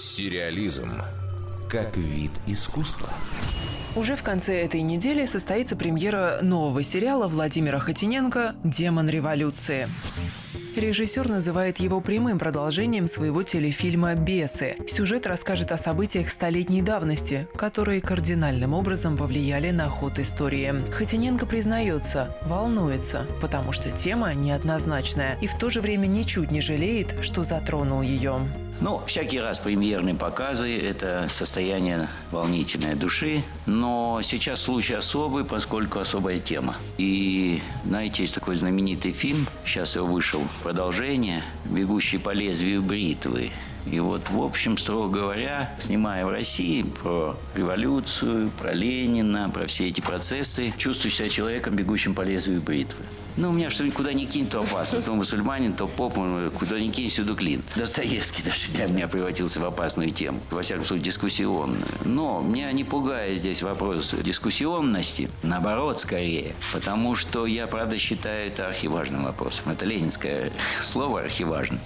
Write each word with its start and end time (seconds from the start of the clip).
Сериализм 0.00 0.92
как 1.68 1.94
вид 1.98 2.30
искусства. 2.46 3.10
Уже 3.94 4.16
в 4.16 4.22
конце 4.22 4.62
этой 4.62 4.80
недели 4.80 5.26
состоится 5.26 5.76
премьера 5.76 6.38
нового 6.40 6.82
сериала 6.82 7.28
Владимира 7.28 7.78
Хотиненко 7.78 8.54
«Демон 8.64 9.10
революции». 9.10 9.88
Режиссер 10.74 11.28
называет 11.28 11.80
его 11.80 12.00
прямым 12.00 12.38
продолжением 12.38 13.06
своего 13.08 13.42
телефильма 13.42 14.14
«Бесы». 14.14 14.76
Сюжет 14.88 15.26
расскажет 15.26 15.70
о 15.70 15.76
событиях 15.76 16.30
столетней 16.30 16.80
давности, 16.80 17.46
которые 17.54 18.00
кардинальным 18.00 18.72
образом 18.72 19.18
повлияли 19.18 19.70
на 19.70 19.90
ход 19.90 20.18
истории. 20.18 20.76
Хотиненко 20.92 21.44
признается, 21.44 22.34
волнуется, 22.46 23.26
потому 23.42 23.72
что 23.72 23.90
тема 23.90 24.32
неоднозначная 24.32 25.36
и 25.42 25.46
в 25.46 25.58
то 25.58 25.68
же 25.68 25.82
время 25.82 26.06
ничуть 26.06 26.50
не 26.50 26.62
жалеет, 26.62 27.16
что 27.20 27.44
затронул 27.44 28.00
ее. 28.00 28.40
Ну, 28.80 29.02
всякий 29.06 29.38
раз 29.38 29.60
премьерные 29.60 30.14
показы– 30.14 30.78
это 30.82 31.26
состояние 31.28 32.08
волнительной 32.30 32.94
души, 32.94 33.42
но 33.66 34.20
сейчас 34.22 34.62
случай 34.62 34.94
особый, 34.94 35.44
поскольку 35.44 35.98
особая 35.98 36.38
тема. 36.38 36.76
И, 36.96 37.60
знаете, 37.84 38.22
есть 38.22 38.34
такой 38.34 38.56
знаменитый 38.56 39.12
фильм, 39.12 39.46
сейчас 39.66 39.96
его 39.96 40.06
вышел 40.06 40.40
продолжение 40.62 41.42
«Бегущий 41.66 42.16
по 42.16 42.30
лезвию 42.30 42.82
бритвы». 42.82 43.50
И 43.86 44.00
вот, 44.00 44.28
в 44.30 44.40
общем, 44.42 44.76
строго 44.78 45.08
говоря, 45.08 45.74
снимая 45.80 46.24
в 46.26 46.30
России 46.30 46.82
про 46.82 47.36
революцию, 47.54 48.50
про 48.58 48.72
Ленина, 48.72 49.50
про 49.50 49.66
все 49.66 49.88
эти 49.88 50.00
процессы, 50.00 50.72
чувствую 50.76 51.10
себя 51.12 51.28
человеком, 51.28 51.76
бегущим 51.76 52.14
по 52.14 52.22
лезвию 52.22 52.60
бритвы. 52.60 53.04
Ну, 53.36 53.50
у 53.50 53.52
меня 53.52 53.70
что 53.70 53.84
никуда 53.84 54.12
не 54.12 54.26
кинь, 54.26 54.46
то 54.46 54.60
опасно. 54.60 55.00
То 55.00 55.14
мусульманин, 55.14 55.72
то 55.72 55.86
поп, 55.86 56.14
куда 56.58 56.78
ни 56.78 56.90
кинь, 56.90 57.08
всюду 57.08 57.34
клин. 57.34 57.62
Достоевский 57.76 58.42
даже 58.42 58.70
для 58.72 58.86
меня 58.86 59.08
превратился 59.08 59.60
в 59.60 59.64
опасную 59.64 60.10
тему. 60.10 60.40
Во 60.50 60.62
всяком 60.62 60.84
случае, 60.84 61.04
дискуссионную. 61.04 61.80
Но 62.04 62.42
меня 62.42 62.70
не 62.72 62.84
пугает 62.84 63.38
здесь 63.38 63.62
вопрос 63.62 64.14
дискуссионности. 64.20 65.30
Наоборот, 65.42 66.00
скорее. 66.00 66.54
Потому 66.72 67.14
что 67.14 67.46
я, 67.46 67.66
правда, 67.66 67.96
считаю 67.98 68.48
это 68.48 68.66
архиважным 68.66 69.24
вопросом. 69.24 69.72
Это 69.72 69.86
ленинское 69.86 70.52
слово 70.82 71.20
архиважно. 71.20 71.78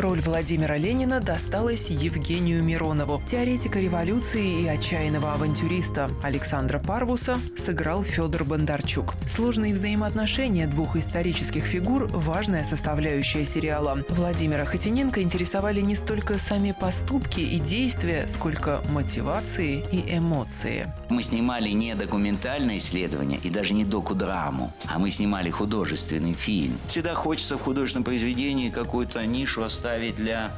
Роль 0.00 0.22
Владимира 0.22 0.78
Ленина 0.78 1.20
досталась 1.20 1.90
Евгению 1.90 2.64
Миронову. 2.64 3.22
Теоретика 3.26 3.80
революции 3.80 4.62
и 4.62 4.66
отчаянного 4.66 5.34
авантюриста 5.34 6.10
Александра 6.22 6.78
Парвуса 6.78 7.36
сыграл 7.54 8.02
Федор 8.02 8.44
Бондарчук. 8.44 9.12
Сложные 9.28 9.74
взаимоотношения 9.74 10.66
двух 10.66 10.96
исторических 10.96 11.64
фигур– 11.64 12.06
важная 12.12 12.64
составляющая 12.64 13.44
сериала. 13.44 14.02
Владимира 14.08 14.64
Хотиненко 14.64 15.22
интересовали 15.22 15.82
не 15.82 15.94
столько 15.94 16.38
сами 16.38 16.72
поступки 16.72 17.40
и 17.40 17.60
действия, 17.60 18.26
сколько 18.26 18.80
мотивации 18.88 19.84
и 19.92 20.16
эмоции. 20.16 20.90
Мы 21.10 21.22
снимали 21.22 21.68
не 21.68 21.94
документальное 21.94 22.78
исследование 22.78 23.38
и 23.42 23.50
даже 23.50 23.74
не 23.74 23.84
докудраму, 23.84 24.72
а 24.86 24.98
мы 24.98 25.10
снимали 25.10 25.50
художественный 25.50 26.32
фильм. 26.32 26.78
Всегда 26.86 27.14
хочется 27.14 27.58
в 27.58 27.60
художественном 27.60 28.04
произведении 28.04 28.70
какую-то 28.70 29.26
нишу 29.26 29.62
оставить 29.62 29.89
оставить 29.90 30.14
для 30.14 30.52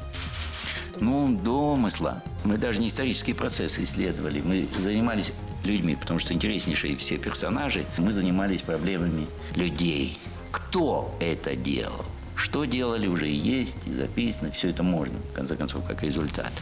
ну, 1.01 1.35
домысла. 1.35 2.23
Мы 2.45 2.59
даже 2.59 2.81
не 2.81 2.89
исторические 2.89 3.35
процессы 3.35 3.83
исследовали. 3.85 4.43
Мы 4.43 4.69
занимались 4.79 5.33
людьми, 5.65 5.97
потому 5.97 6.19
что 6.19 6.35
интереснейшие 6.35 6.97
все 6.97 7.17
персонажи. 7.17 7.87
Мы 7.97 8.13
занимались 8.13 8.61
проблемами 8.61 9.27
людей. 9.55 10.19
Кто 10.51 11.17
это 11.19 11.57
делал? 11.57 12.05
Что 12.37 12.67
делали, 12.67 13.07
уже 13.07 13.27
и 13.27 13.35
есть, 13.35 13.77
записано. 13.87 14.51
Все 14.51 14.69
это 14.69 14.83
можно, 14.83 15.15
в 15.31 15.33
конце 15.33 15.57
концов, 15.57 15.87
как 15.87 16.03
результат 16.03 16.53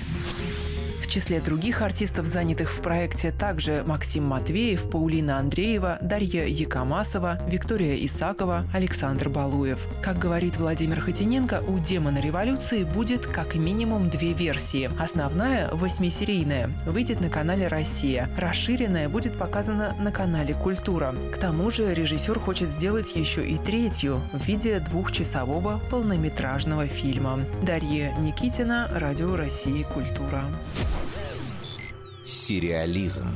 числе 1.10 1.40
других 1.40 1.82
артистов, 1.82 2.26
занятых 2.26 2.70
в 2.70 2.80
проекте, 2.80 3.32
также 3.32 3.82
Максим 3.86 4.24
Матвеев, 4.24 4.88
Паулина 4.88 5.38
Андреева, 5.38 5.98
Дарья 6.00 6.46
Якомасова, 6.46 7.38
Виктория 7.48 7.96
Исакова, 8.06 8.64
Александр 8.72 9.28
Балуев. 9.28 9.78
Как 10.02 10.18
говорит 10.18 10.56
Владимир 10.56 11.00
Хотиненко, 11.00 11.62
у 11.66 11.78
«Демона 11.78 12.18
революции» 12.18 12.84
будет 12.84 13.26
как 13.26 13.56
минимум 13.56 14.08
две 14.08 14.32
версии. 14.32 14.88
Основная, 14.98 15.74
восьмисерийная, 15.74 16.70
выйдет 16.86 17.20
на 17.20 17.28
канале 17.28 17.66
«Россия». 17.66 18.30
Расширенная 18.38 19.08
будет 19.08 19.36
показана 19.36 19.94
на 19.98 20.12
канале 20.12 20.54
«Культура». 20.54 21.14
К 21.34 21.38
тому 21.38 21.70
же 21.70 21.92
режиссер 21.92 22.38
хочет 22.38 22.70
сделать 22.70 23.16
еще 23.16 23.46
и 23.46 23.58
третью 23.58 24.22
в 24.32 24.46
виде 24.46 24.78
двухчасового 24.78 25.80
полнометражного 25.90 26.86
фильма. 26.86 27.40
Дарья 27.62 28.14
Никитина, 28.18 28.88
Радио 28.94 29.34
России 29.34 29.82
«Культура». 29.82 30.44
Сериализм 32.24 33.28